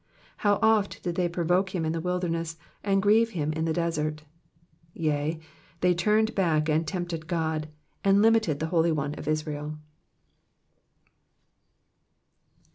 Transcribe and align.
40 0.37 0.37
How 0.37 0.53
oft 0.63 1.03
did 1.03 1.13
they 1.13 1.29
provoke 1.29 1.75
him 1.75 1.85
in 1.85 1.91
the 1.91 2.01
wilderness, 2.01 2.57
and 2.83 3.03
grieve 3.03 3.29
him 3.37 3.53
in 3.53 3.65
the 3.65 3.71
desert! 3.71 4.23
41 4.95 5.15
Yea, 5.15 5.39
they 5.81 5.93
turned 5.93 6.33
back 6.33 6.67
and 6.67 6.87
tempted 6.87 7.27
God, 7.27 7.69
and 8.03 8.19
limited 8.19 8.57
the 8.59 8.65
Holy 8.73 8.91
One 8.91 9.13
of 9.13 9.27
Israel. 9.27 9.77